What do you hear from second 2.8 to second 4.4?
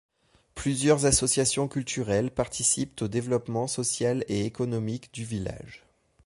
au développement social